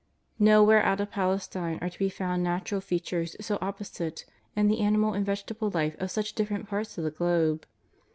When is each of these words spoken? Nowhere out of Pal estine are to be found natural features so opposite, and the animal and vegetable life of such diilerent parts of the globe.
Nowhere 0.39 0.81
out 0.81 0.99
of 0.99 1.11
Pal 1.11 1.37
estine 1.37 1.79
are 1.79 1.89
to 1.91 1.99
be 1.99 2.09
found 2.09 2.41
natural 2.41 2.81
features 2.81 3.35
so 3.39 3.59
opposite, 3.61 4.25
and 4.55 4.67
the 4.67 4.79
animal 4.79 5.13
and 5.13 5.23
vegetable 5.23 5.69
life 5.69 5.95
of 5.99 6.09
such 6.09 6.33
diilerent 6.33 6.67
parts 6.67 6.97
of 6.97 7.03
the 7.03 7.11
globe. 7.11 7.67